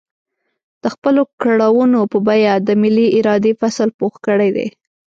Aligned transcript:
د 0.81 0.83
خپلو 0.95 1.21
کړاوونو 1.41 1.99
په 2.11 2.17
بيه 2.27 2.53
د 2.67 2.69
ملي 2.81 3.07
ارادې 3.19 3.51
فصل 3.61 3.89
پوخ 3.99 4.13
کړی 4.25 4.49
دی. 4.55 4.67